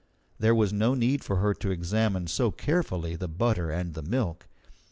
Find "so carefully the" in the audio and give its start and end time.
2.25-3.27